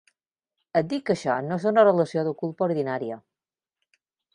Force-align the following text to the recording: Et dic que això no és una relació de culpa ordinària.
Et 0.81 0.87
dic 0.93 1.03
que 1.09 1.13
això 1.17 1.37
no 1.51 1.59
és 1.61 1.69
una 1.75 1.85
relació 1.91 2.27
de 2.31 2.35
culpa 2.43 2.69
ordinària. 2.71 3.23